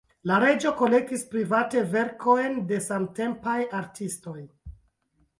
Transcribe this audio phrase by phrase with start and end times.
[0.29, 4.35] La reĝo kolektis private verkojn de samtempaj artistoj.